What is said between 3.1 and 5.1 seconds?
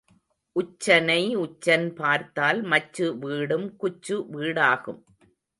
வீடும் குச்சு வீடாகும்.